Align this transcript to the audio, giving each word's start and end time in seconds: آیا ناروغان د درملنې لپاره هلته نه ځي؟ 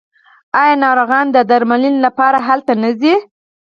آیا 0.61 0.75
ناروغان 0.85 1.25
د 1.31 1.37
درملنې 1.49 1.99
لپاره 2.05 2.37
هلته 2.47 2.73
نه 2.83 2.91
ځي؟ 2.99 3.13